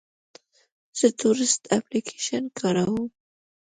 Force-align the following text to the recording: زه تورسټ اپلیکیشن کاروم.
زه 0.99 1.07
تورسټ 1.19 1.61
اپلیکیشن 1.77 2.43
کاروم. 2.59 3.07